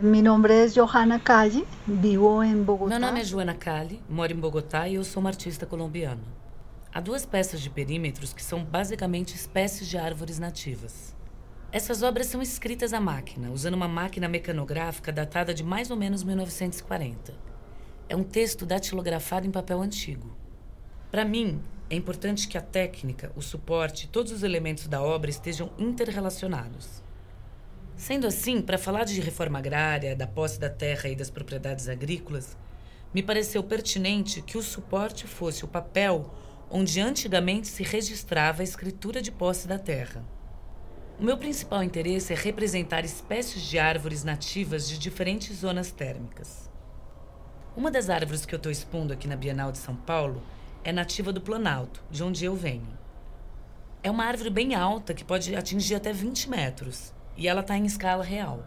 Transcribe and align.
Meu 0.00 0.24
nome 0.24 0.48
é 0.48 0.66
Johanna 0.66 1.20
Calle, 1.20 1.64
vivo 1.86 2.42
em 2.42 2.60
Bogotá. 2.60 2.90
Meu 2.90 2.98
nome 2.98 3.20
é 3.20 3.24
Joana 3.24 3.54
Cali, 3.54 4.02
moro 4.10 4.32
em 4.32 4.36
Bogotá 4.36 4.88
e 4.88 4.96
eu 4.96 5.04
sou 5.04 5.20
uma 5.20 5.30
artista 5.30 5.64
colombiana. 5.66 6.24
Há 6.92 7.00
duas 7.00 7.24
peças 7.24 7.60
de 7.60 7.70
perímetros 7.70 8.32
que 8.32 8.42
são 8.42 8.64
basicamente 8.64 9.36
espécies 9.36 9.86
de 9.86 9.96
árvores 9.96 10.36
nativas. 10.40 11.14
Essas 11.70 12.02
obras 12.02 12.26
são 12.26 12.42
escritas 12.42 12.92
à 12.92 12.98
máquina, 12.98 13.52
usando 13.52 13.74
uma 13.74 13.86
máquina 13.86 14.26
mecanográfica 14.26 15.12
datada 15.12 15.54
de 15.54 15.62
mais 15.62 15.92
ou 15.92 15.96
menos 15.96 16.24
1940. 16.24 17.32
É 18.08 18.16
um 18.16 18.24
texto 18.24 18.66
datilografado 18.66 19.46
em 19.46 19.52
papel 19.52 19.80
antigo. 19.80 20.36
Para 21.08 21.24
mim, 21.24 21.62
é 21.88 21.94
importante 21.94 22.48
que 22.48 22.58
a 22.58 22.62
técnica, 22.62 23.30
o 23.36 23.40
suporte, 23.40 24.08
todos 24.08 24.32
os 24.32 24.42
elementos 24.42 24.88
da 24.88 25.00
obra 25.00 25.30
estejam 25.30 25.70
interrelacionados. 25.78 27.04
Sendo 27.96 28.26
assim, 28.26 28.60
para 28.60 28.76
falar 28.76 29.04
de 29.04 29.20
reforma 29.20 29.58
agrária, 29.58 30.16
da 30.16 30.26
posse 30.26 30.58
da 30.58 30.68
terra 30.68 31.08
e 31.08 31.14
das 31.14 31.30
propriedades 31.30 31.88
agrícolas, 31.88 32.56
me 33.14 33.22
pareceu 33.22 33.62
pertinente 33.62 34.42
que 34.42 34.58
o 34.58 34.62
suporte 34.62 35.26
fosse 35.26 35.64
o 35.64 35.68
papel 35.68 36.34
onde 36.68 37.00
antigamente 37.00 37.68
se 37.68 37.84
registrava 37.84 38.62
a 38.62 38.64
escritura 38.64 39.22
de 39.22 39.30
posse 39.30 39.68
da 39.68 39.78
terra. 39.78 40.24
O 41.20 41.22
meu 41.22 41.38
principal 41.38 41.84
interesse 41.84 42.32
é 42.32 42.36
representar 42.36 43.04
espécies 43.04 43.62
de 43.62 43.78
árvores 43.78 44.24
nativas 44.24 44.88
de 44.88 44.98
diferentes 44.98 45.58
zonas 45.58 45.92
térmicas. 45.92 46.68
Uma 47.76 47.92
das 47.92 48.10
árvores 48.10 48.44
que 48.44 48.52
eu 48.52 48.56
estou 48.56 48.72
expondo 48.72 49.12
aqui 49.12 49.28
na 49.28 49.36
Bienal 49.36 49.70
de 49.70 49.78
São 49.78 49.94
Paulo 49.94 50.42
é 50.82 50.92
nativa 50.92 51.32
do 51.32 51.40
Planalto, 51.40 52.02
de 52.10 52.24
onde 52.24 52.44
eu 52.44 52.56
venho. 52.56 52.98
É 54.02 54.10
uma 54.10 54.24
árvore 54.24 54.50
bem 54.50 54.74
alta 54.74 55.14
que 55.14 55.24
pode 55.24 55.54
atingir 55.54 55.94
até 55.94 56.12
20 56.12 56.50
metros 56.50 57.14
e 57.36 57.48
ela 57.48 57.60
está 57.60 57.76
em 57.76 57.84
escala 57.86 58.24
real. 58.24 58.60